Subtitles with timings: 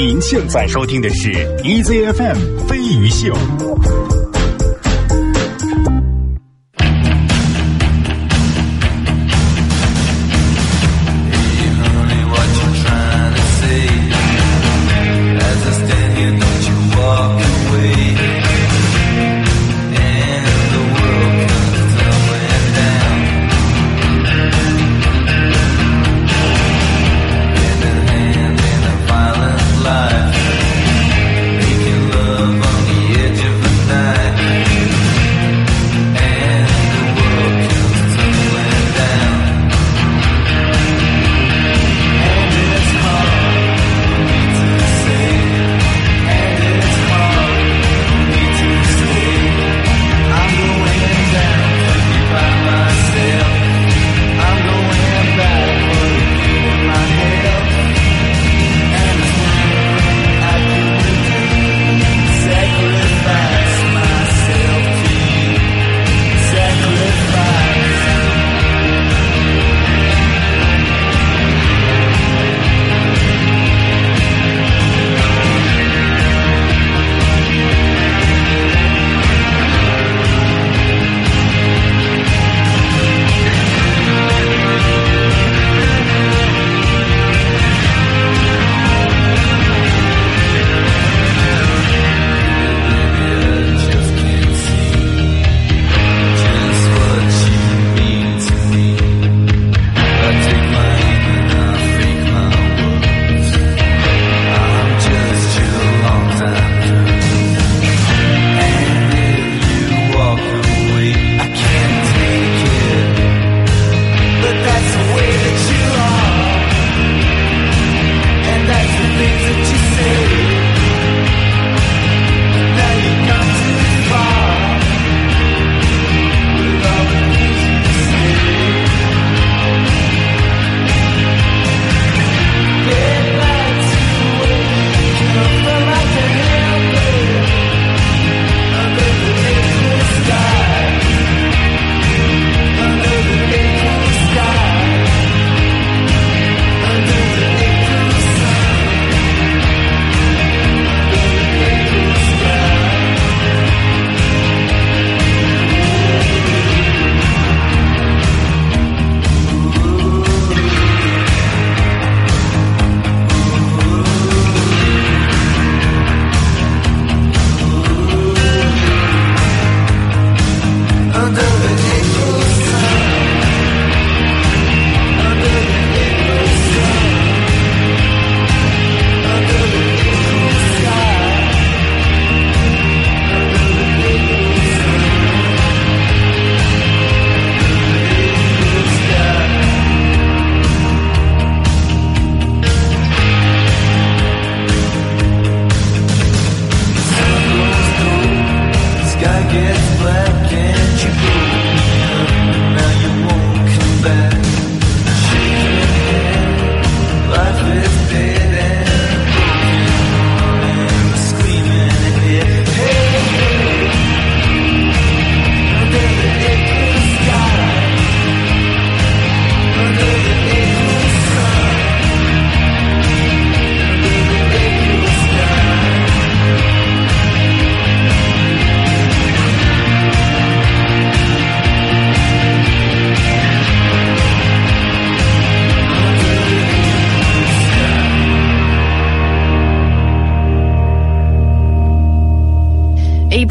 [0.00, 1.32] 您现在收听的是
[1.64, 3.34] EZFM 飞鱼秀。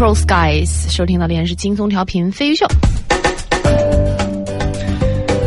[0.07, 2.66] April Skies，收听到的是轻松调频飞鱼秀。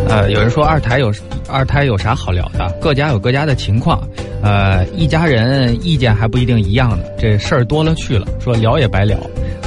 [0.06, 1.10] 呃，有人说二胎有
[1.48, 2.71] 二胎有啥好聊的？
[2.78, 4.06] 各家有各家的情况，
[4.43, 7.04] 呃，一家人意见还不一定一样呢。
[7.18, 9.18] 这事儿多了去了，说聊也白聊，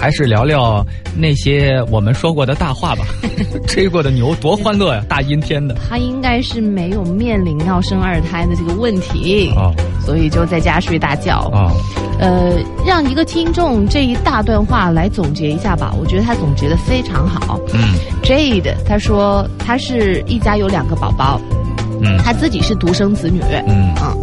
[0.04, 0.86] 还是聊聊
[1.16, 3.06] 那些我们说过的大话吧。
[3.70, 5.74] 吹过的牛多欢乐呀，大阴天的。
[5.90, 9.74] 他应该是没有面临要生二胎的这个问题，哦，
[10.06, 11.50] 所以就在家睡大觉。
[11.54, 11.72] 啊，
[12.20, 12.52] 呃，
[12.86, 15.96] 让一个听众这一大段话来总结一下吧。
[15.98, 17.58] 我觉得他总结的非常好。
[17.74, 21.40] 嗯，Jade 他说他是一家有两个宝宝，
[22.02, 23.40] 嗯，他自己是独生子女。
[23.70, 24.22] 嗯嗯，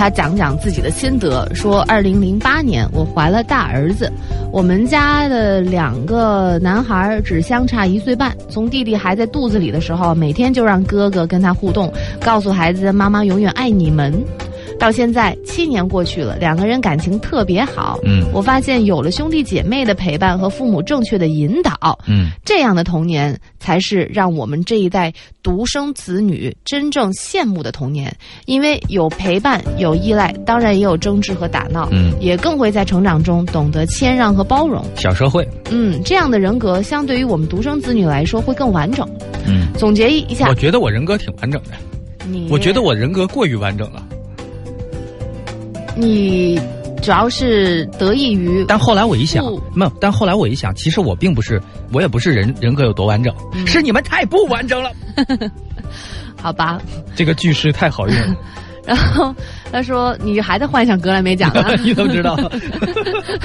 [0.00, 4.10] 他讲讲自己的心得，说二零零八年我怀了大儿子。
[4.50, 14.10] 我们家的两个男孩只相差一岁半，从弟弟还在肚子里的时候，每天就让哥哥跟他互动，告诉孩子妈妈永远爱你们。
[14.80, 18.00] 到现在七年过去了，两个人感情特别好。
[18.02, 25.12] 嗯我发现有了兄弟姐妹的陪伴和父母正确的引导，嗯，这样的童年才是让我们这一代
[25.42, 28.10] 独生子女真正羡慕的童年。
[28.46, 34.82] 因为有陪伴，有依赖，当然也有争执和打闹，嗯也更会在成长中懂得谦让和包容。
[34.96, 39.06] 小社会，嗯，这样的人格相对于我们独生子女来说会更完整。
[39.46, 41.70] 嗯，总结一下我，觉得我人格挺完整的，
[42.26, 44.02] 你我觉得我人格过于完整了。
[45.96, 46.60] 你
[47.02, 51.60] 主要是得益于但后来我一想不，没有，但后来我一想，其实我并不是，
[51.92, 54.90] 我也不是人人格有多完整，嗯是你们太不完整了。
[56.40, 56.80] 好吧。
[57.14, 58.36] 这个句式太好用了，
[58.86, 59.34] 然后
[59.70, 61.76] 他说：“你还在幻想格莱美奖呢？
[61.84, 62.36] ”你怎么知道？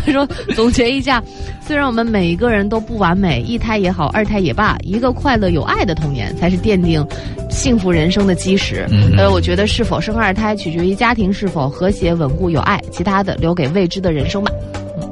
[0.06, 1.22] 他说：“总结一下，
[1.62, 7.06] 虽然我们每一个人都不完美，一胎也好，二胎也罢，一个快乐有爱的童年才是奠定
[7.50, 8.88] 幸福人生的基石。
[8.90, 14.52] 嗯呃，我觉得是否生二胎取决于家庭是否和谐、稳固、有爱，其他的留给未知的人生吧。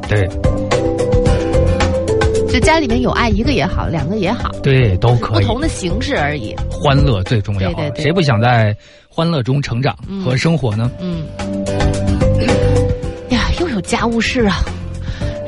[0.07, 0.27] 对
[2.53, 5.44] 就家里面有爱，一个也好，两个也好，对，都可以。
[5.44, 6.55] 不同的形式而已。
[6.69, 8.77] 欢乐最重要，对对对谁不想在
[9.09, 10.91] 欢乐中成长嗯和生活呢？
[11.00, 11.25] 嗯，
[13.29, 14.57] 呀，又有家务事啊！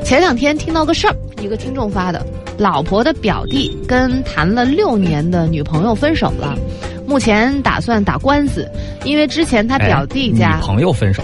[0.02, 2.26] 前两天听到个事儿，一个听众发的，
[2.58, 6.58] 老婆的表弟跟谈了六年的女朋友分手了，
[7.06, 8.68] 目前打算打官司，
[9.04, 11.22] 因为之前他表弟哎家、女朋友分手，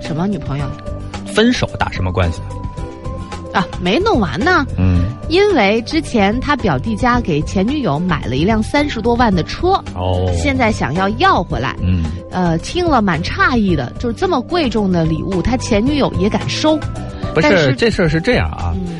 [0.00, 0.64] 什么女朋友
[1.24, 2.40] 分手打什么关系？
[3.52, 11.76] 啊没弄完呢，嗯，因为之前他表弟家给前女友买了一辆三十多万的车，哦，现在想要要回来。
[11.82, 16.78] 嗯，呃，听了蛮诧异的，就是这么贵重的礼物，他前女友也敢收。
[17.34, 18.98] 不是是这事儿是这样啊，嗯，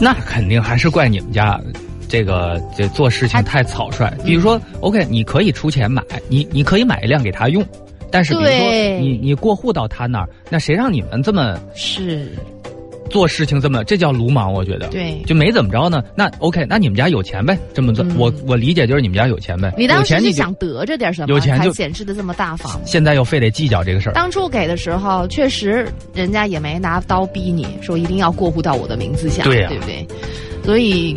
[0.00, 1.60] 那肯定还是怪你们家。
[2.08, 7.64] 这个这做事情太草率，比如说，OK，你可以出钱买，你你可以买一辆给他用，
[8.10, 12.32] 但是比如说你你过户到他那儿，那谁让你们这么是
[13.10, 14.88] 做事情这么，这叫鲁莽，我觉得。
[14.88, 15.20] 对。
[15.26, 22.80] 就没怎么着呢，那 OK，那你们家有钱呗，这么做，嗯我我理解就是你们家有钱呗，你当时就是想得着点什么，有钱就显示的这么大方。
[22.86, 30.06] 现在又非得计较这个事儿，当初给的时候，确实人家也没拿刀逼你说一定要过户到我的名字下，对呀不对？
[30.64, 31.16] 所以，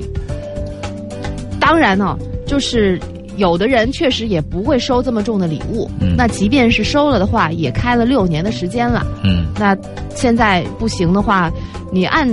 [1.59, 2.17] 当然呢，
[2.47, 2.99] 就是
[3.37, 5.89] 有的人确实也不会收这么重的礼物。
[5.99, 9.05] 嗯那即便是收了的话，也开了六年的时间了。
[9.23, 9.75] 嗯，那
[10.15, 11.51] 现在不行的话，
[11.91, 12.27] 你按。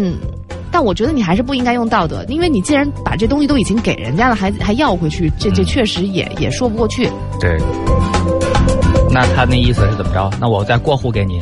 [0.72, 7.10] 但我觉得你还是不应该用道德，因为你既然把这东西都已经给人家了，还还要回去，这这嗯确实也也说不过去。
[7.40, 7.58] 对。
[9.12, 10.30] 那他那意思是怎么着？
[10.40, 11.40] 那我再过户给你，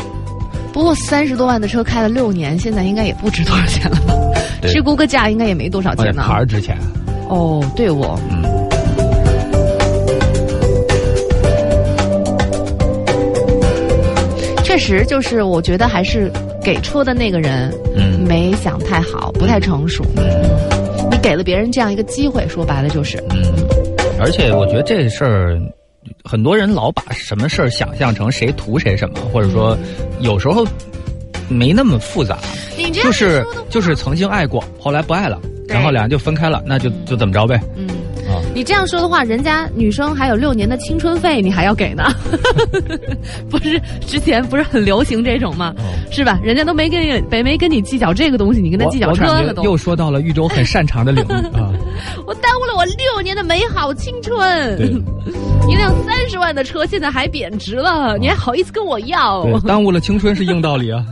[0.72, 4.14] 不过三十多万的车开了六年，现在应该也不值多少钱了吧？
[4.62, 6.22] 对去估个价应该也没多少钱呢。
[6.26, 6.75] 牌儿值钱，
[7.28, 8.67] 哦，对我，嗯，
[14.78, 16.30] 实就是我觉得还是
[16.62, 18.25] 给车的那个人嗯。
[18.28, 20.04] 没想太好，不太成熟。
[20.16, 20.25] 嗯。
[21.10, 23.42] 你给了别人这样一个机会，说白了就是，嗯，
[24.20, 25.58] 而且我觉得这事儿，
[26.22, 29.76] 很多人老把什么事儿想象成谁图谁什么，或者说
[30.20, 30.66] 有时候
[31.48, 32.36] 没那么复杂，
[32.76, 37.88] 你这样就是就是曾经爱过，后来不爱了，然后俩人就分开了，那就就怎么着呗，嗯。
[38.28, 42.04] 啊，你这样说的话，人家女生还有六年的青春费，你还要给呢？
[43.50, 45.75] 不是之前不是很流行这种吗？
[45.78, 46.38] 哦是吧？
[46.42, 49.62] 人家都没跟你没没跟你计较这个东西，你跟他计较我车了都。
[49.62, 51.70] 又说到了玉州很擅长的领域啊，
[52.26, 54.78] 我耽误了我六年的美好青春。
[55.68, 59.42] 一辆三十万的车现在还贬值了，你还好意思跟我要？
[59.42, 61.04] 对，耽误了青春是硬道理啊。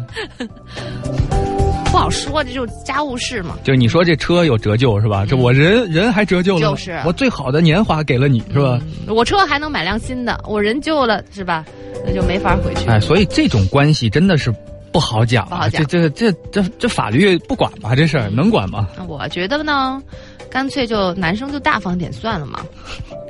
[1.97, 3.57] 不好说，这就是家务事嘛。
[3.65, 5.25] 就是你说这车有折旧是吧？
[5.27, 8.79] 这我人人还折旧了，就是我最好的年华给了你是吧？
[9.09, 11.65] 嗯我车还能买辆新的，我人旧了是吧？
[12.05, 12.87] 那就没法回去。
[12.87, 14.55] 哎，所以这种关系真的是
[14.93, 15.49] 不好讲啊！
[15.49, 17.95] 不好讲这这这这这法律不管吧？
[17.97, 18.87] 这事儿能管吗？
[19.09, 20.03] 我觉得呢，
[20.51, 22.61] 干脆就男生就大方点算了嘛。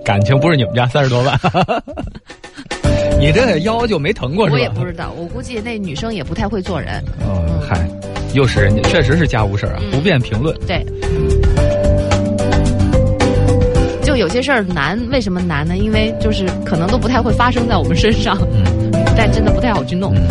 [0.04, 1.38] 感情不是你们家三十多万，
[3.20, 4.56] 你这腰就没疼过是吧？
[4.56, 7.00] 我也不知道，我估计那女生也不太会做人。
[7.20, 7.88] 嗯，嗨，
[8.34, 10.56] 又是人家，确实是家务事儿啊，嗯不便评论。
[10.66, 10.84] 对，
[14.02, 15.76] 就有些事儿难，为什么难呢？
[15.76, 20.14] 因为就是可能都不太会发生在我们身上，嗯但真的不太好去弄。
[20.14, 20.26] 嗯，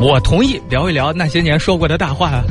[0.00, 2.42] 我同意聊一聊那些年说过的大话啊，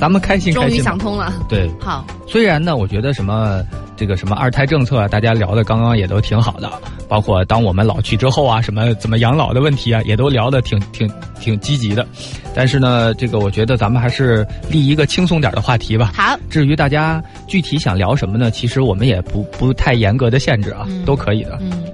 [0.00, 0.90] 咱们开心终于开心吧。
[0.90, 1.32] 想通了。
[1.48, 3.62] 对，好，虽然呢，我觉得什么
[3.96, 6.70] 这个什么二胎政策啊，大家聊的刚刚也都挺好的，
[7.08, 11.10] 包括当我们老去之后啊，什么怎么养老的问题啊，也都聊的挺挺
[11.40, 12.06] 挺积极的。
[12.54, 16.12] 但是呢，这个我觉得咱们还是立一个轻松点的话题吧。
[16.14, 18.50] 好，至于大家具体想聊什么呢？
[18.50, 21.58] 其实我们也不不太严格的限制啊，嗯都可以的。
[21.60, 21.84] 嗯，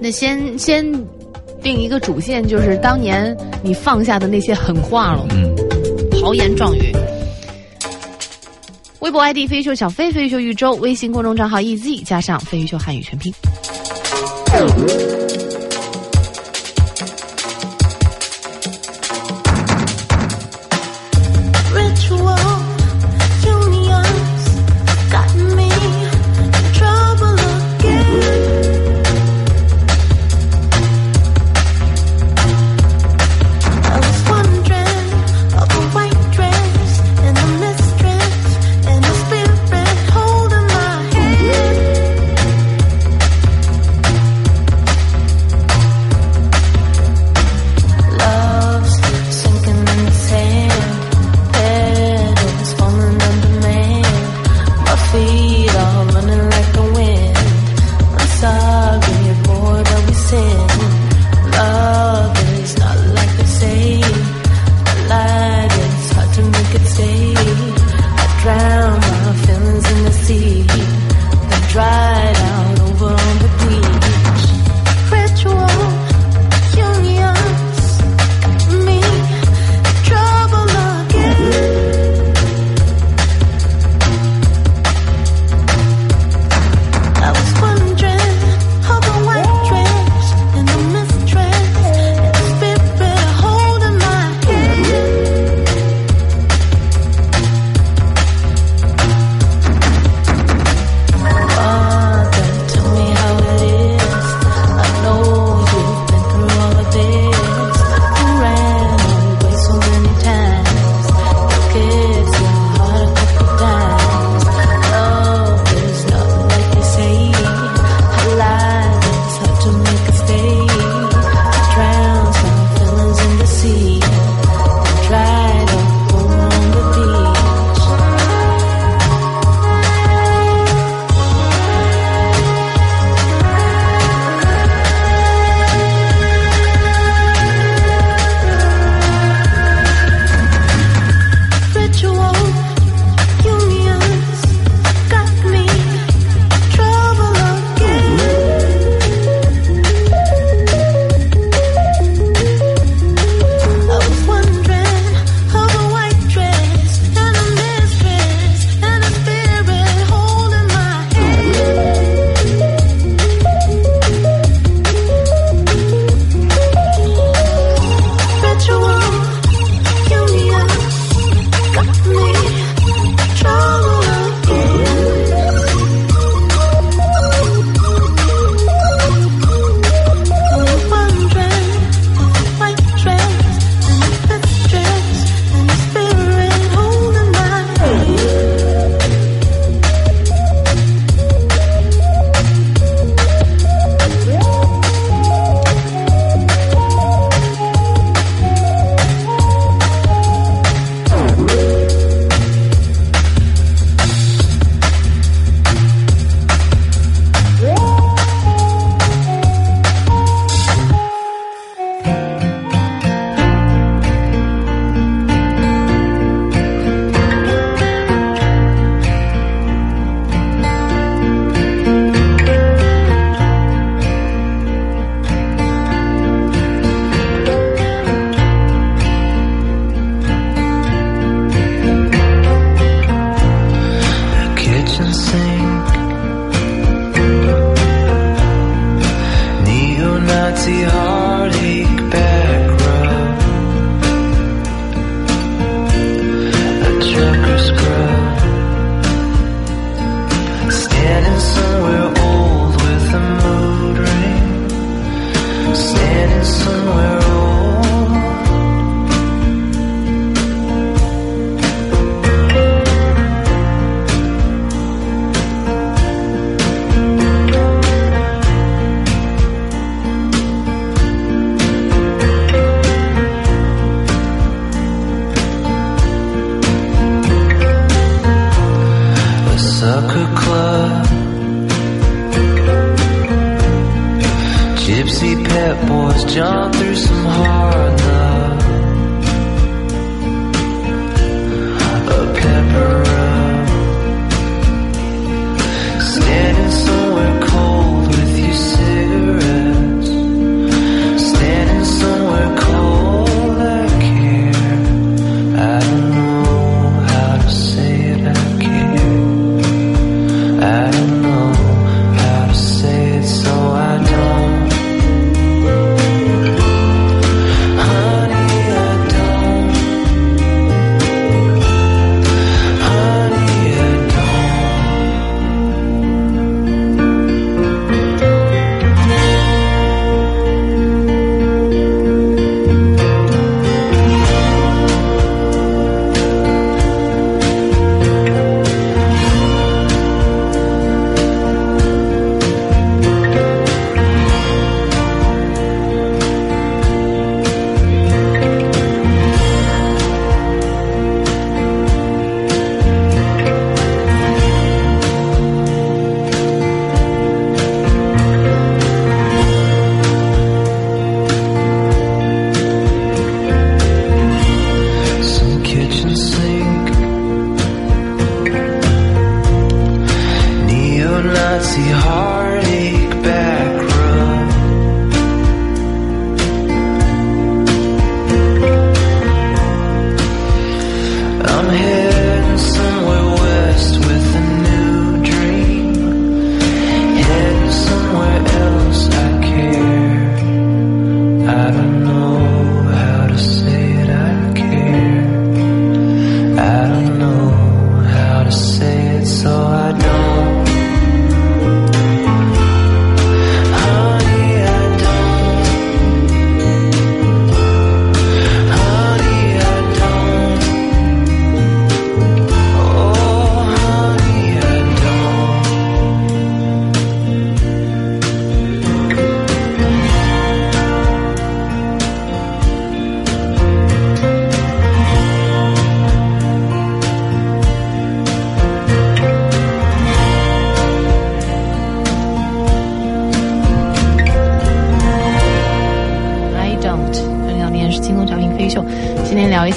[0.00, 0.82] 那先先
[1.62, 5.54] 定一个主线，就是当年你放下的那些狠话了，嗯，
[6.20, 6.94] 豪言壮语。
[9.00, 13.32] 微博 ID 飞秀小飞飞秀玉州，微信公众账号 EZ 加上飞秀汉语全拼。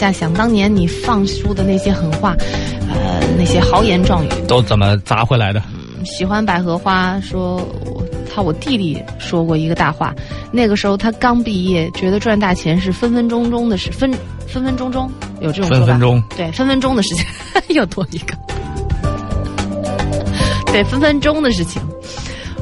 [0.03, 2.35] 下，想当年你放出的那些狠话，
[2.89, 5.61] 呃，那些豪言壮语，都怎么砸回来的？
[5.73, 7.65] 嗯，喜欢百合花说，
[8.29, 10.13] 他我弟弟说过一个大话，
[10.51, 14.11] 那个时候他刚毕业，觉得赚大钱是分分钟钟的事，分
[14.45, 15.09] 分分钟钟？
[15.39, 16.21] 有这种，分分钟。
[16.35, 17.25] 对，分分钟的事情
[17.73, 18.35] 又多一个，
[20.69, 21.81] 对，分分钟的事情，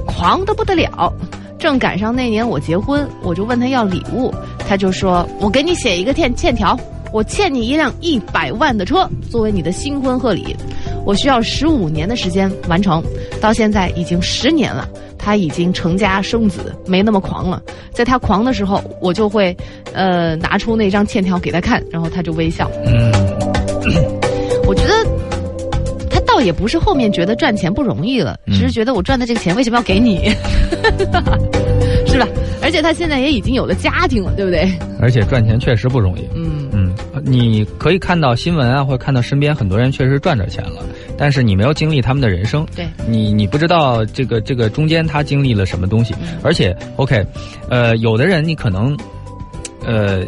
[0.05, 1.11] 狂的不得了。
[1.57, 4.33] 正赶上那年我结婚，我就问他要礼物，
[4.67, 6.75] 他就说：“我给你写一个欠欠条，
[7.11, 10.55] 我欠你一辆一百万的车，作为你的新婚贺礼。
[11.05, 13.03] 我需要十五年的时间完成，
[13.41, 17.61] 到现在已经十年了，他已经成家生子，没那么狂了。
[17.91, 19.55] 在他狂的时候，我就会，
[19.93, 22.69] 呃，拿出那张欠条给他看，然后他就微笑。
[22.85, 23.11] 嗯，
[24.67, 24.93] 我觉得。”
[26.13, 30.29] 他倒也不是后面觉得赚钱不容易了，只是觉得我赚的这个钱为什么要给你，
[32.05, 32.27] 是吧？
[32.61, 34.69] 而且他现在也已经有了家庭了，对不对？
[34.99, 36.27] 而且赚钱确实不容易。
[36.35, 36.70] 嗯嗯，
[37.23, 40.83] 你可以看到新闻啊，或者看到身边很多人确实赚着钱了，
[41.17, 46.13] 但是你没有经历他们的人生，对，你你不知道这个这个中间他经历了什么东西。
[46.21, 47.25] 嗯而且，OK，
[47.69, 48.97] 呃，有的人你可能，
[49.85, 50.25] 呃，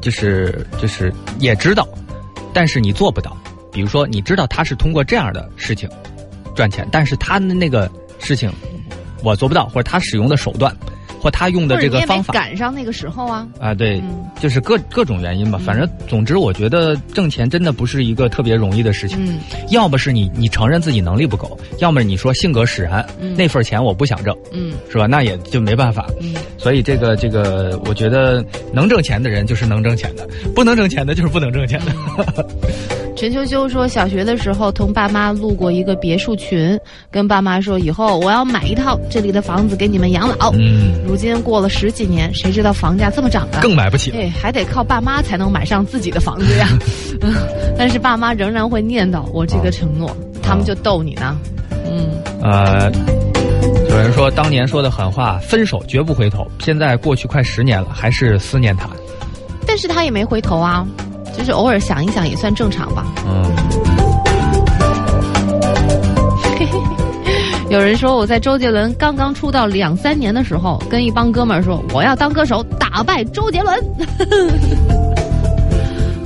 [0.00, 1.86] 就是就是也知道，
[2.52, 3.36] 但是你做不到。
[3.72, 5.88] 比如说，你知道他是通过这样的事情
[6.54, 8.52] 赚钱，但是他的那个事情
[9.22, 10.76] 我做不到，或者他使用的手段，
[11.22, 13.46] 或他用的这个方法赶上那个时候啊。
[13.60, 15.58] 啊，对，嗯就是各各种原因吧。
[15.64, 19.24] 反正总之，我觉得挣钱真的不是一个特别容易的事情。
[19.24, 19.38] 嗯
[19.70, 25.06] 要么是你你承认自己能力不够，要么你说性格使然，嗯那份钱我不想挣，嗯是吧？
[25.06, 26.06] 那也就没办法。
[26.20, 32.46] 嗯，所以这个这个，我觉得能挣钱的人就是能挣钱的，不能挣钱的就是不能挣钱的。
[33.22, 36.76] 陈秋秋说，小学的时候同爸妈路过一个别墅群，
[37.08, 40.52] 跟爸妈说以后我要买一套这里的房子给你们养老。
[40.58, 43.60] 嗯，如今过了十几年，谁知道房价这么涨的？
[43.60, 44.18] 更买不起了。
[44.18, 46.66] 哎，还得靠爸妈才能买上自己的房子呀。
[47.22, 47.32] 嗯，
[47.78, 50.10] 但是爸妈仍然会念叨我这个承诺，
[50.42, 51.38] 他们就逗你呢。
[51.88, 52.10] 嗯，
[52.42, 52.90] 呃，
[53.88, 56.44] 有人说当年说的狠话，分手绝不回头。
[56.58, 58.88] 现在过去快十年了，还是思念他。
[59.64, 60.84] 但是他也没回头啊，
[61.36, 63.06] 就是偶尔想一想也算正常吧。
[63.26, 63.44] 嗯，
[67.70, 73.74] 有人说我在周杰伦刚刚出道两三年的时候，跟一帮哥们儿说我要当歌手，打败周杰伦。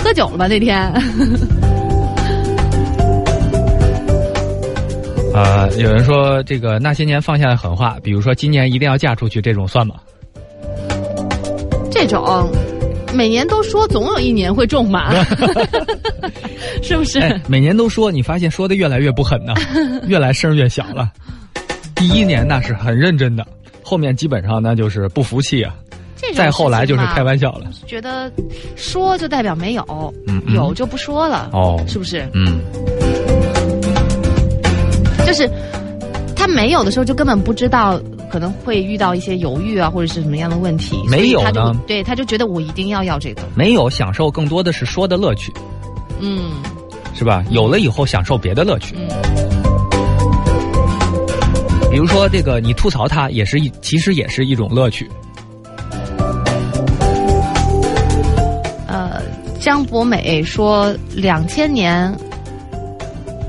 [0.03, 0.93] 喝酒了吧那天？
[5.35, 9.97] 呃，有人说这个那些年放下的狠话，比如说今年一定要嫁出去，这种算吗？
[11.91, 12.49] 这种
[13.17, 15.11] 每年都说，总有一年会中嘛，
[16.83, 17.19] 是不是？
[17.19, 19.55] 哎，每年都说，你发现说的越来越不狠呢，
[20.07, 21.11] 越来声越小了。
[21.95, 23.47] 第一年那是很认真的，
[23.83, 25.75] 后面基本上那就是不服气啊，
[26.35, 27.71] 再后来就是开玩笑了。
[27.87, 28.31] 觉得
[28.77, 29.83] 说就代表没有，
[30.27, 32.29] 嗯嗯有就不说了，哦是不是？
[32.35, 32.61] 嗯，
[35.27, 35.49] 就是
[36.37, 37.99] 他没有的时候，就根本不知道
[38.31, 40.97] 可能会遇到一些犹豫啊，或者是什么样的问题。
[41.09, 45.53] 没有呢对，他就觉得我一定要要这个，没有享受，更多的是说的乐趣，
[46.21, 46.51] 嗯
[47.15, 47.45] 是吧？
[47.51, 49.09] 有了以后享受别的乐趣，嗯
[51.89, 55.09] 比如说这个你吐槽他，也是一其实也是一种乐趣。
[58.87, 59.23] 呃，
[59.59, 62.15] 江博美说，两千年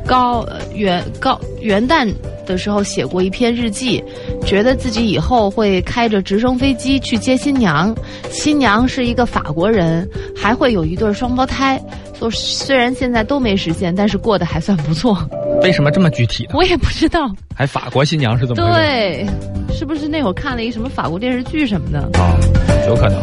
[0.05, 2.09] 高呃元高元旦
[2.45, 4.01] 的时候写过一篇日记，
[4.47, 7.93] 觉得自己以后会开着直升飞机去接新娘，
[8.31, 11.77] 新娘是一个法国人，还会有一对双胞胎。
[12.17, 15.17] 说虽然现在都没实现，但是过得还算不错。
[15.61, 16.51] 为什么这么具体呢？
[16.53, 18.73] 我也不知道，还法国新娘是怎么？
[18.73, 19.27] 对，
[19.69, 21.99] 是不是那会儿看了一个什么法国电视剧什么的？
[22.17, 22.39] 啊，
[22.87, 23.21] 有可能，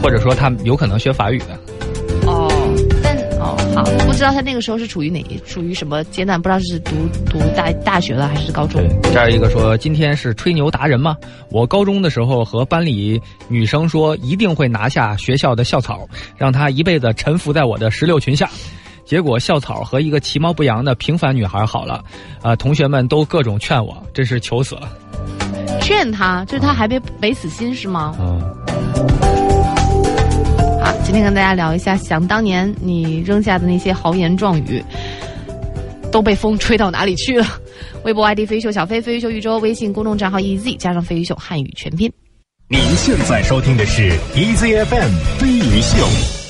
[0.00, 1.58] 或者说他有可能学法语的。
[3.76, 6.92] 哦，但哦好，不知道他那个时候是处于哪处于什么阶段，不知道是读
[7.26, 11.16] 读大大学了还是高中对。，这儿一个说今天是吹牛达人吗？
[11.50, 18.48] 我高中的时候和班里女生说一定会拿下学校的校草，让她一辈子臣服在我的石榴裙下。
[19.04, 22.02] 结果校草和一个其貌不扬的平凡女孩好了，
[22.42, 24.88] 啊、同学们都各种劝我，真是求死了。
[25.80, 28.16] 劝他，就是他还没没死心是吗？
[28.18, 28.42] 嗯，
[31.04, 34.82] 今天跟大家聊一下，想当年你扔下的那些豪言壮语，
[36.10, 37.46] 都被风吹到哪里去了？
[38.04, 42.12] 微博 ID 飞鱼秀小飞飞鱼秀宇宙，微信公众账号 EZ 加上飞鱼秀汉语全拼。
[42.68, 46.45] 您现在收听的是 EZFM 飞鱼秀。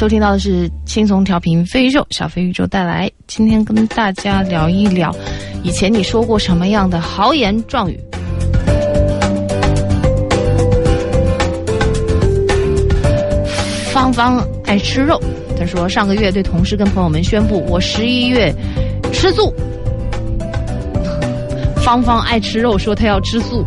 [0.00, 5.14] 收听到的是轻松调频飞宇宙小飞宇宙带来，今天跟大家聊一聊，
[5.62, 8.00] 以前你说过什么样的豪言壮语？
[13.92, 15.20] 芳芳爱吃肉，
[15.58, 18.50] 他说上个月对同事跟朋友们宣布，我十一月
[19.12, 19.52] 吃素。
[21.84, 23.62] 芳芳爱吃肉，说她要吃素，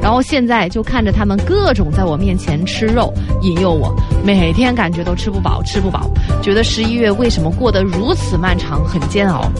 [0.00, 6.10] 然后现在就看着他们各种在我面前吃肉，引诱我，每天感觉都吃不饱，吃不饱，
[6.42, 9.50] 觉得十一月为什么过得如此漫长，很煎熬。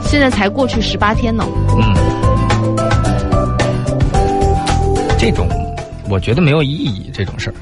[0.00, 1.44] 现在才过去十八天呢。
[1.76, 1.94] 嗯，
[5.18, 5.46] 这种
[6.08, 7.54] 我觉得没有意义，这种事儿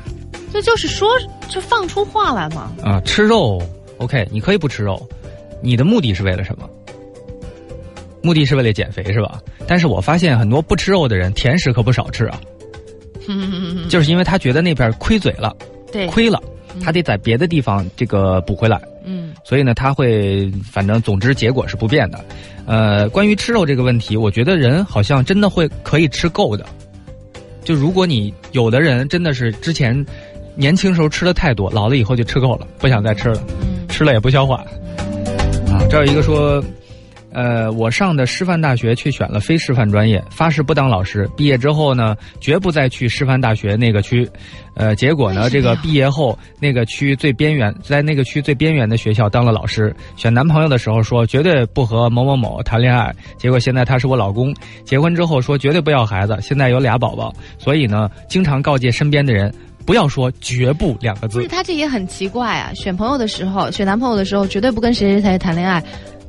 [0.53, 1.09] 这就是说，
[1.49, 2.71] 就放出话来嘛。
[2.83, 3.61] 啊，吃肉
[3.99, 5.01] OK，你可以不吃肉，
[5.63, 6.69] 你的目的是为了什么？
[8.23, 9.41] 目的是为了减肥是吧？
[9.67, 12.41] 但是我发现很多不吃肉的人，甜食可不少吃啊，
[13.89, 15.55] 就是因为他觉得那边亏嘴了，
[15.93, 16.43] 对，亏了，
[16.83, 18.81] 他得在别的地方这个补回来。
[19.05, 22.23] 嗯所以呢，他会，反正总之结果是不变的。
[22.67, 26.67] 呃，关于吃肉这个问题，我觉得人好像真的会可以吃够的。
[27.65, 30.05] 就如果你有的人真的是之前
[30.55, 34.57] 年轻时候吃的太多，老了以后就吃够了，不想再吃了，嗯吃了也不消化。
[35.69, 36.63] 啊，这儿有一个说。
[37.33, 41.29] 呃，我上的师范大学却选了非师范专业，发誓不当老师。
[41.37, 44.29] 毕业之后呢，绝不再去师范大学那个区。
[44.75, 49.95] 呃，结果呢，这个毕业后那个区最边缘，在那个区最边缘的学校当了老师。
[50.17, 54.55] 选男朋友的时候说绝对不和某某某谈恋爱，结果现在他是我老公。
[54.85, 57.33] 结婚之后说绝对不要孩子，现在有俩宝宝。
[57.59, 59.53] 所以呢，经常告诫身边的人
[59.87, 61.49] 不要说“绝不”两个字不是。
[61.49, 62.73] 他这也很奇怪啊！
[62.75, 65.83] 选朋友的时候，选男朋友的时候，绝对不跟谁谁谁谈恋爱，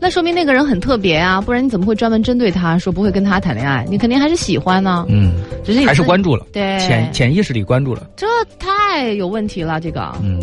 [0.04, 3.86] 那说明那个人很特别啊，不然你怎么会专门针对他说不会跟他谈恋爱？
[3.88, 5.34] 你肯定还是喜欢呢，嗯，
[5.64, 6.80] 只是你还是关注了，对。
[6.80, 8.10] 潜潜意识里关注了。
[8.16, 8.26] 这
[8.58, 10.12] 太有问题了，这个。
[10.24, 10.42] 嗯，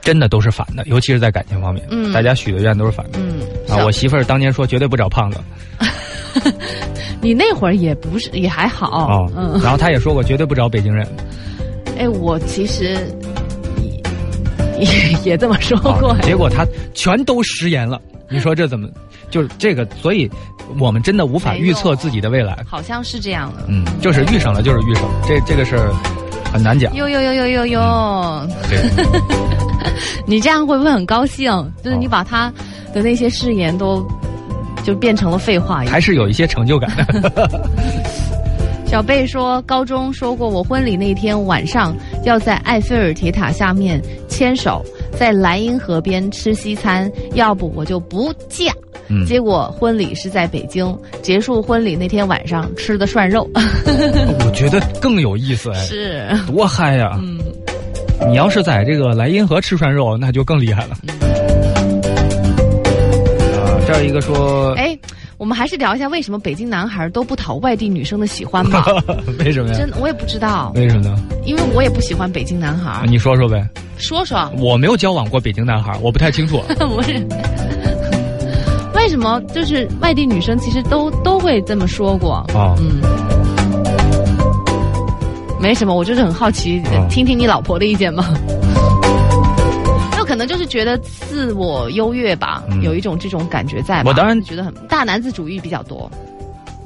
[0.00, 2.12] 真的都是反的，尤其是在感情方面，嗯。
[2.12, 3.20] 大家许的愿都是反的。
[3.20, 3.40] 嗯，
[3.72, 5.38] 啊，我媳妇儿当年说绝对不找胖子。
[7.22, 11.06] 你那会儿也不是也还好，哦，嗯，然后她也说过绝对不找北京人。
[11.96, 12.96] 哎，我其实
[14.78, 18.00] 也 也也这么说过，啊，结果他全都食言了。
[18.30, 18.88] 你说这怎么？
[19.30, 20.30] 就是这个，所以
[20.78, 22.56] 我们真的无法预测自己的未来。
[22.66, 23.64] 好像是这样的。
[23.68, 25.92] 嗯，就是遇上了就是遇上了，这这个事儿
[26.52, 26.94] 很难讲。
[26.94, 28.48] 哟哟哟哟哟哟！
[28.68, 28.78] 对，
[30.26, 31.50] 你这样会不会很高兴？
[31.82, 32.52] 就是你哦把他
[32.92, 34.06] 的那些誓言都
[34.84, 35.82] 就变成了废话。
[35.86, 37.68] 还是有一些成就感的。
[38.94, 44.84] 小贝说，高中说过，我婚礼那天晚上要在埃菲尔铁塔下面牵手，
[45.18, 48.72] 在莱茵河边吃西餐，要不我就不嫁。
[49.08, 53.50] 嗯，结果婚礼是在北京，结束婚礼那天晚上吃的涮肉，
[54.46, 57.18] 我觉得更有意思哎，是，多嗨呀！
[57.20, 57.40] 嗯，
[58.28, 60.90] 你要是在这个莱茵河吃涮肉，那就更厉害了。
[63.58, 64.93] 啊，这儿一个说，哎，
[65.36, 68.84] 我们还是聊一下为什么北京男孩都不讨外地女生的喜欢吧？
[69.44, 69.78] 为什么呀？
[69.78, 71.16] 真的，我也不知道，为什么呢？
[71.44, 73.04] 因为我也不喜欢北京男孩。
[73.06, 73.66] 你说说呗。
[73.96, 76.60] 说说，我没有交往过北京男孩，我不太清楚。
[76.78, 77.12] 不是。
[78.94, 82.44] 为什么就是外地女生其实都都会这么说过？
[82.54, 83.00] 哦，嗯，
[85.60, 88.32] 没什么，我就是很好奇，哦听听你老婆的意见吧。
[90.46, 94.02] 就是觉得自我优越吧，嗯有一种这种感觉在。
[94.04, 96.10] 我当然觉得很大男子主义比较多。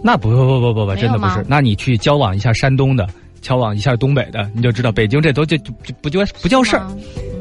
[0.03, 1.44] 那不不不不不不，真的不是。
[1.49, 3.07] 那你去交往一下山东的，
[3.40, 6.87] 交往一下东北的，你就知道北京这都就就就不叫不叫事儿。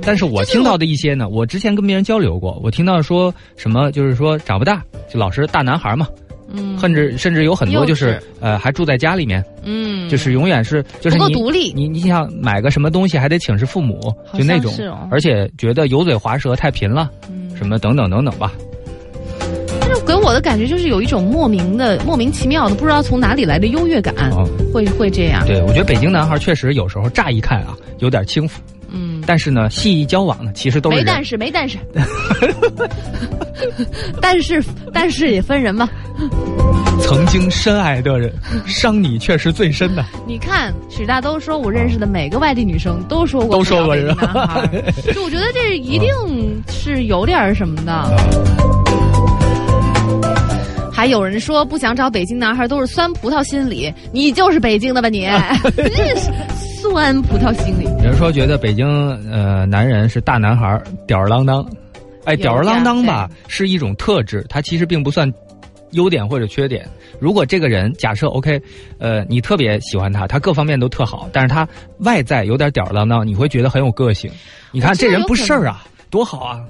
[0.02, 6.08] 但是我听到的一些呢，我之前跟别人交流过，我听到说什么就是说长不大，就老是大男孩嘛，
[6.50, 11.74] 嗯，甚至甚至有很多就是呃还住在家里面，嗯，就是永远是就是不够你独立。
[11.74, 14.74] 你你想买个什么东西还得请示父母，就那种
[15.12, 17.48] 而且觉得油嘴滑舌太贫了，嗯。
[17.58, 18.54] 什么等等等等吧。
[19.82, 25.44] 但是给我的感觉就是有一种莫名的、莫名其妙的，不知道从哪里来的优越感，哦，会会这样。
[25.48, 28.77] 对，我觉得北京男孩确实有时候乍一看啊有点轻浮，嗯，
[29.28, 31.78] 但是呢细一交往呢，其实都是没但是，没但是，
[34.22, 34.64] 但是
[34.94, 35.88] 但是也分人嘛。
[37.02, 38.34] 曾经深爱的人，
[38.66, 40.04] 伤你却是最深的。
[40.26, 44.62] 你看，许大都说我认识的每个外地女生都说过都说过不要北京是男孩
[45.24, 46.10] 我觉得这一定
[46.70, 47.92] 是有点儿什么的。
[50.92, 55.28] 还有人说不想找北京男孩都是酸葡萄心理，你就是北京的吧你？
[55.76, 56.32] 真是
[56.82, 57.88] 酸葡萄心理。
[58.08, 58.88] 有人说觉得北京
[59.30, 61.70] 呃男人是大男孩儿，吊儿郎当。
[62.24, 65.30] 哎，吊儿郎当吧是一种特质，它其实并不算
[65.92, 66.88] 优点或者缺点。
[67.20, 68.62] 如果这个人假设 OK，
[68.98, 71.68] 呃，你特别喜欢他，他各方面都特好，但是他
[72.00, 74.32] 外在有点吊儿郎当，你会觉得很有个性。
[74.72, 76.62] 你看这人不事儿啊，多好啊！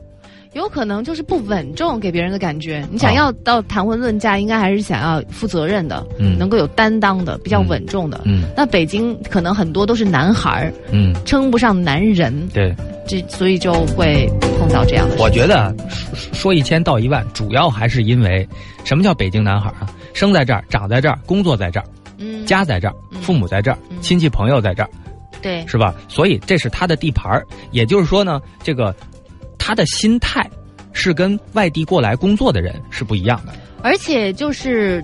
[0.53, 2.86] 有可能就是不稳重，给别人的感觉。
[2.91, 8.21] 你想要到谈婚论嫁，应该还是想要负责任的，嗯能够有担当的，比较稳重的。
[8.25, 12.75] 嗯那北京可能很多都是男孩儿，嗯，称不上男人，对，
[13.07, 14.27] 这所以就会
[14.60, 15.21] 碰到这样的事。
[15.21, 15.75] 我觉得
[16.13, 18.47] 说说一千道一万，主要还是因为
[18.83, 19.88] 什么叫北京男孩啊？
[20.13, 21.86] 生在这儿，长在这儿，工作在这儿，
[22.17, 24.89] 嗯，家在这儿，父母在这儿，嗯亲戚朋友在这儿，
[25.41, 25.93] 对，是吧？
[26.07, 27.45] 所以这是他的地盘儿。
[27.71, 28.95] 也就是说呢，这个
[29.67, 30.49] 他的心态
[30.93, 33.51] 是跟外地过来工作的人是不一样的。
[33.82, 35.03] 而且就是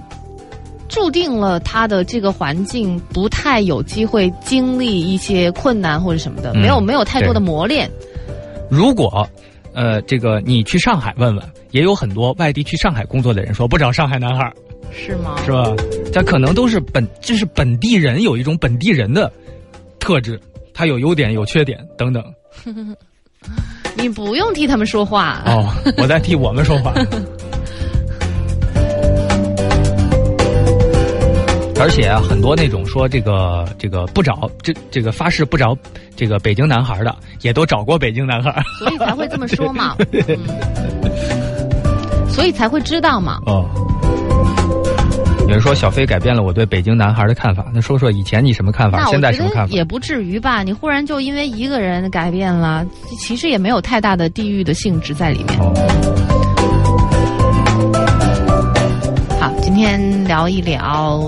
[0.87, 7.91] 注定了他的这个环境不太有机会经历一些困难或者什么的，嗯没有没有太多的磨练。
[8.69, 9.27] 如果，
[9.73, 14.53] 呃，这个你去上海问问，也有很多外地去上海工作的人说不找上海男孩儿，
[14.93, 15.35] 是吗？
[15.43, 15.75] 是吧？
[16.13, 19.29] 他可能都是本，就是本地人有一种本地人的
[19.99, 20.39] 特质，
[20.73, 22.23] 他有优点有缺点等等。
[23.95, 25.41] 你不用替他们说话。
[25.45, 26.93] 哦，我在替我们说话。
[31.79, 35.75] 而且啊，很多那种说这个这个不找这这个发誓不找
[36.15, 38.63] 这个北京男孩的，也都找过北京男孩。
[38.79, 39.95] 所以才会这么说嘛。
[40.11, 40.39] 嗯，
[42.29, 43.39] 所以才会知道嘛。
[43.45, 43.67] 哦。
[45.43, 49.05] 有人说小飞改变了我对北京男孩的看法，那说说以前你什么看法？
[49.05, 49.75] 现在什么看法？
[49.75, 50.63] 也不至于吧？
[50.63, 52.83] 你忽然就因为一个人改变了，
[53.19, 55.59] 其实也没有太大的地域的性质在里面。
[55.59, 55.73] 哦，
[59.39, 61.21] 好，今天聊一聊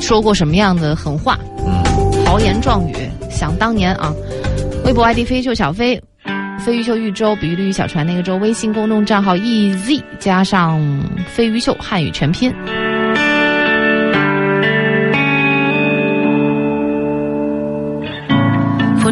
[0.00, 2.94] 说过什么样的狠话、嗯，豪言壮语。
[3.30, 4.14] 想当年啊，
[4.84, 6.00] 微博 ID 飞秀小飞。
[6.58, 10.78] 飞鱼秀豫州，比喻的鱼小船那个州，微信公众账号 ez 加上
[11.26, 12.52] 飞鱼秀汉语全拼。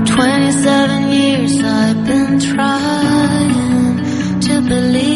[0.06, 5.15] 27 years I've been trying to believe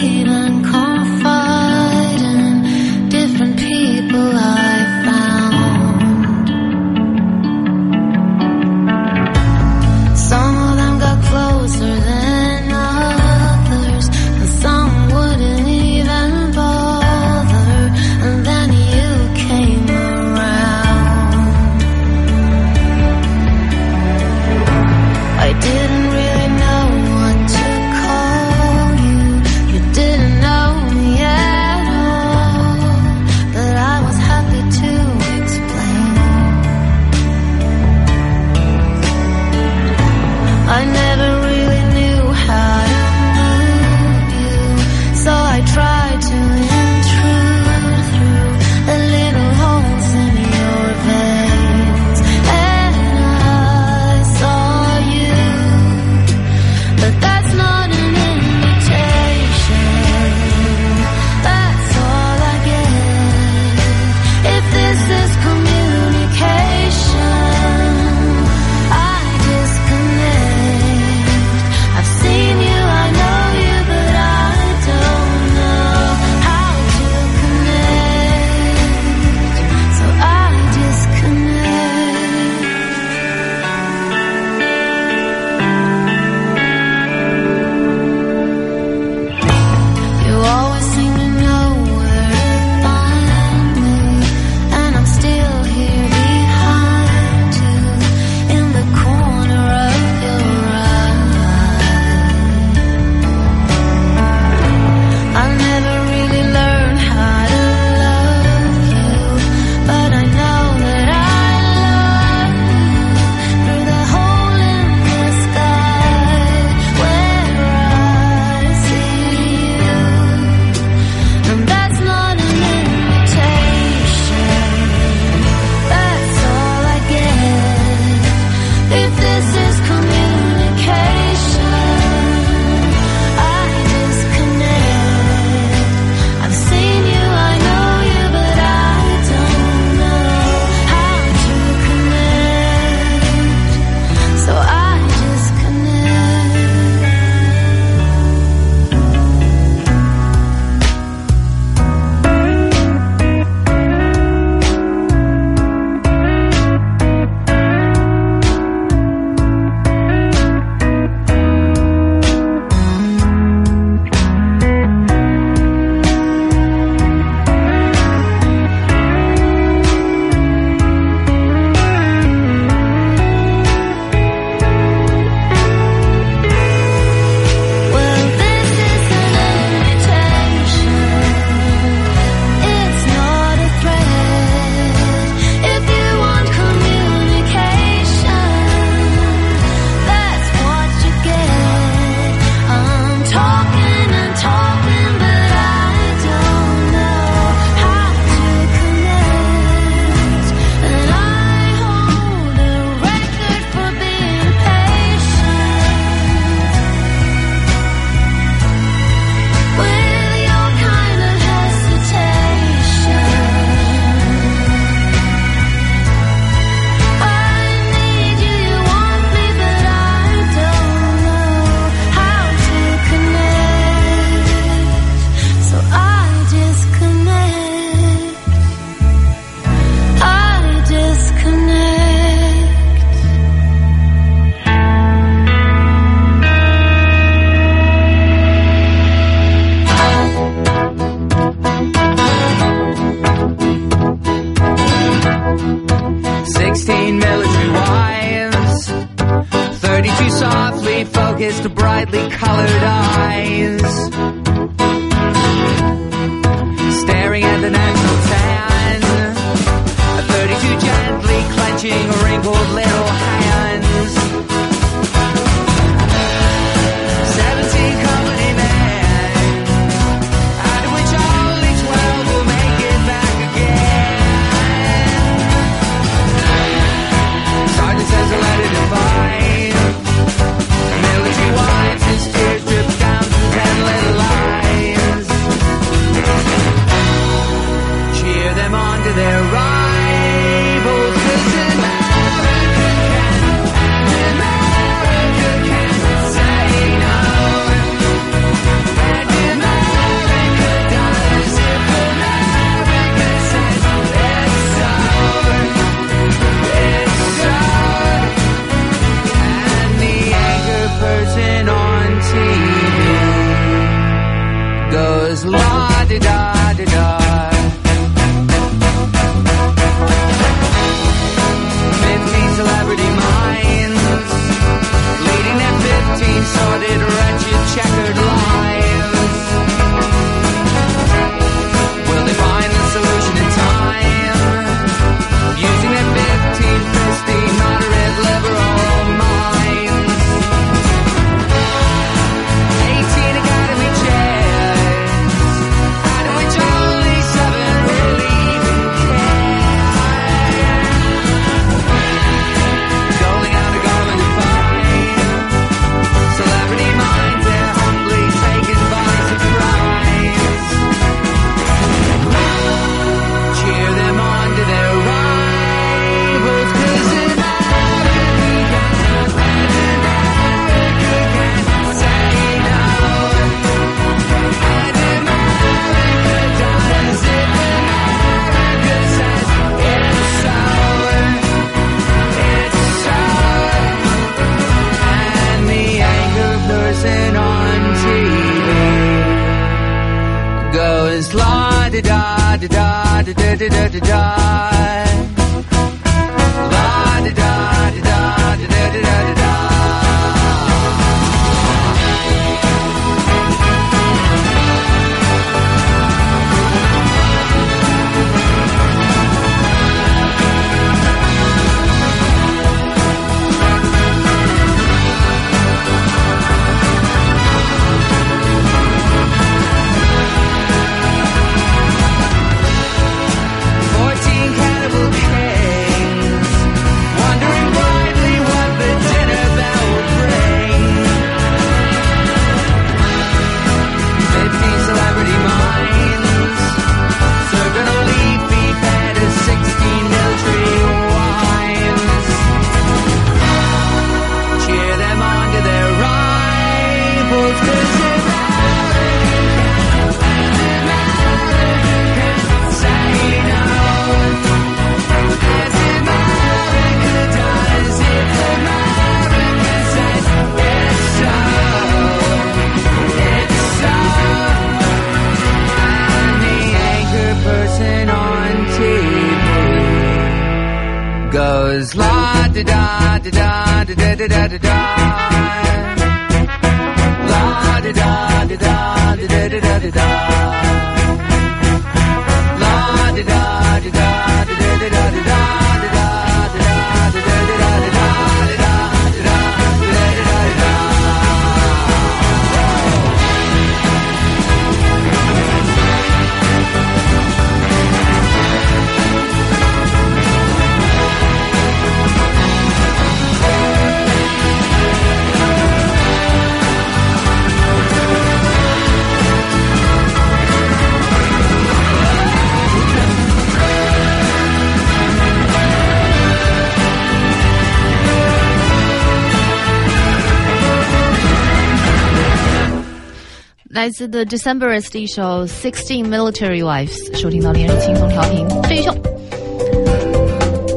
[523.81, 528.47] 来自 The Decemberists 的一首《Sixteen Military Wives》，收听到的是轻松调频。
[528.65, 528.95] 这一首，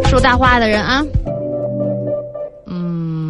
[0.06, 1.04] 说大话的人啊，
[2.66, 3.30] 嗯。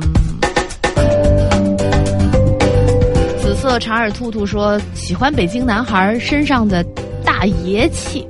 [3.41, 6.85] 紫色长耳兔兔说：“喜欢北京男孩身上的
[7.25, 8.27] 大爷气，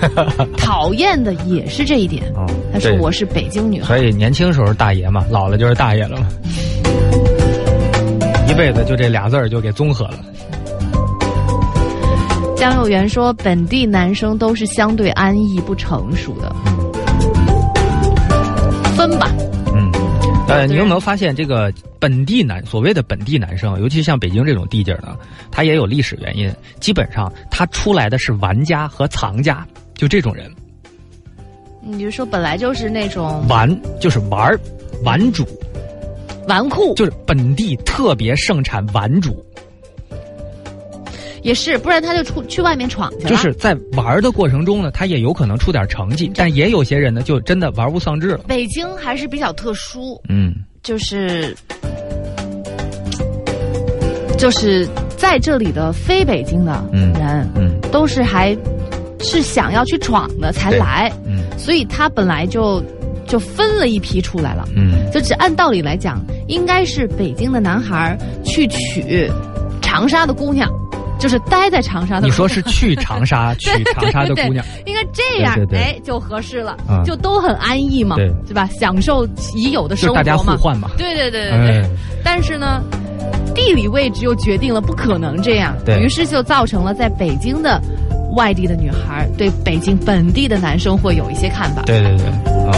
[0.56, 6.26] 讨厌的也是这一点。”哦他说：“我是北京女孩，所以年轻时候大爷嘛，老了就是大爷了嘛，
[8.48, 10.18] 一辈子就这俩字儿就给综合了。”
[12.58, 16.52] 江有元说，本地男生都是相对安逸、不成熟的。
[18.96, 19.32] 分吧，
[19.72, 19.92] 嗯，
[20.48, 25.16] 呃，你有没有发现这个本地男所谓的本地男生，尤其像北京这种地界儿呢，
[25.52, 26.52] 他也有历史原因。
[26.80, 30.52] 基本上他出来的是玩家和藏家，就这种人，
[31.80, 33.46] 你就说本来就是那种。
[33.48, 34.58] 玩就是玩儿，
[35.04, 35.46] 玩主
[36.48, 39.46] 纨绔，就是本地特别盛产玩主，
[41.42, 43.30] 也是，不然他就出去外面闯去了。
[43.30, 48.38] 就是在玩的过程中呢，他也有可能出点成绩，但也有些人呢，就真的玩物丧志了。
[48.46, 51.54] 北京还是比较特殊，嗯就是
[54.38, 58.56] 就是在这里的非北京的嗯人，嗯都是还
[59.20, 62.82] 是想要去闯的才来，嗯所以他本来就
[63.26, 64.66] 就分了一批出来了。
[64.76, 69.28] 嗯，就只按道理来讲，应该是北京的男孩去娶
[69.82, 70.70] 长沙的姑娘，
[71.18, 72.26] 就是待在长沙的。
[72.26, 78.66] 你说是去长沙 去长沙的姑娘，应该这样，对对对哎，就合适了，啊就都很安逸嘛，对吧？
[78.78, 80.56] 享受已有的生活就大家互嘛。
[80.56, 80.90] 换嘛。
[80.96, 81.82] 对对对对对。
[81.82, 81.90] 哎，
[82.24, 82.82] 但是呢，
[83.54, 87.80] 地理位置又决定了不可能这样，于是就造成了在北京的
[88.36, 91.82] 外地的女孩对北京本地的男生会有一些看法。
[91.82, 92.26] 对对对
[92.64, 92.72] 啊，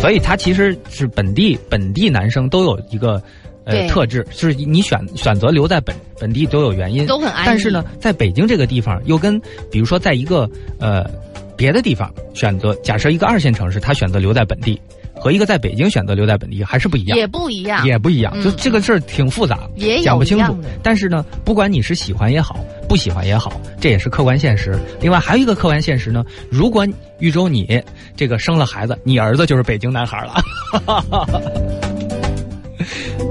[0.00, 3.22] 所以他其实是本地本地男生都有一个
[3.70, 9.40] 呃对特质，就是你选选择留在本本地都有原因，都很安但是呢，在北京这个地方又跟
[9.70, 10.48] 比如说在一个
[10.78, 11.08] 呃
[11.56, 14.80] 别的地方选择，假设一个二线城市，他选择留在本地，
[15.14, 17.18] 和一个在北京选择留在本地还是不一样。
[17.18, 20.56] 也不一样，也不一样，嗯就这个事儿挺复杂，也讲不清楚。
[20.82, 22.58] 但是呢，不管你是喜欢也好，
[22.88, 24.78] 不喜欢也好，这也是客观现实。
[25.00, 26.86] 另外还有一个客观现实呢，如果
[27.18, 27.82] 豫州你
[28.16, 30.42] 这个生了孩子，你儿子就是北京男孩了，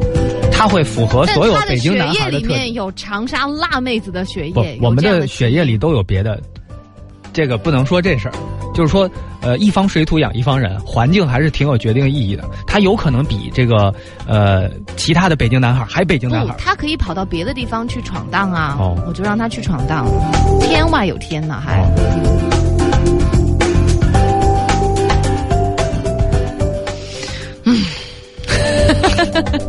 [0.59, 2.59] 他会符合所有北京男孩的特点。
[2.59, 6.37] 面有长沙辣妹子的血不液，，我们的血液里都有别的，
[7.31, 8.33] 这个不能说这事儿。
[8.75, 9.09] 就是说，
[9.41, 12.43] 呃，一方水土养一方人，环境还是挺有决定意义的。
[12.67, 13.93] 他有可能比这个
[14.27, 16.53] 呃其他的北京男孩还北京男孩，。
[16.57, 18.75] 他可以跑到别的地方去闯荡啊！
[18.77, 20.05] 哦我就让他去闯荡，
[20.59, 21.81] 天外有天呢，还。
[21.81, 21.89] 哦
[27.65, 27.69] 我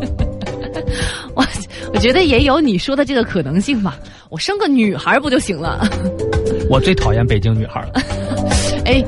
[1.93, 3.97] 我觉得也有你说的这个可能性吧。
[4.29, 5.87] 我生个女孩不就行了？
[6.69, 8.01] 我最讨厌北京女孩了，
[8.85, 9.03] 哎，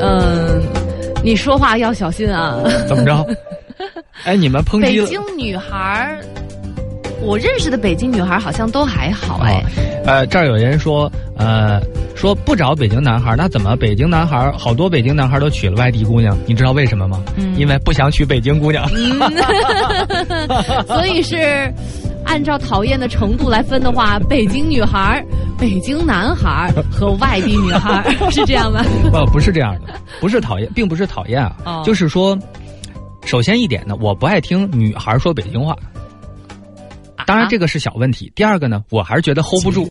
[0.00, 0.62] 嗯、
[1.22, 2.62] 你说话要小心啊！
[2.88, 3.26] 怎么着？
[4.24, 6.20] 哎，你们抨击了北京女孩儿，
[7.20, 9.62] 我认识的北京女孩好像都还好哎。
[10.04, 11.80] 呃，这儿有人说，呃，
[12.14, 16.36] 说不找北京男孩，那怎么北京男孩好多北京男孩都娶了外地姑娘？
[16.46, 17.22] 你知道为什么吗？
[17.36, 18.88] 嗯因为不想娶北京姑娘。
[18.94, 19.18] 嗯
[20.86, 21.72] 所以是
[22.24, 25.24] 按照讨厌的程度来分的话，北京女孩、
[25.58, 28.82] 北京男孩和外地女孩是这样吗？
[29.10, 32.38] 不， 不是这样的，不是讨厌，并不是讨厌啊，哦就是说，
[33.24, 35.76] 首先一点呢，我不爱听女孩说北京话。
[37.28, 38.32] 当然，这个是小问题。
[38.34, 39.86] 第二个呢，我还是觉得 hold 不住。